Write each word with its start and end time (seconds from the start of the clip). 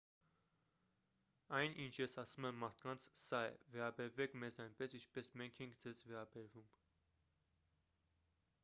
այն 1.57 1.75
ինչ 1.83 1.91
ես 2.03 2.15
ասում 2.21 2.47
եմ 2.49 2.57
մարդկանց 2.63 3.05
սա 3.25 3.43
է 3.51 3.53
վերաբերվեք 3.77 4.39
մեզ 4.45 4.59
այնպես 4.65 4.97
ինչպես 5.03 5.31
մենք 5.43 5.63
ենք 5.69 5.79
ձեզ 5.87 6.03
վերաբերվում 6.11 6.75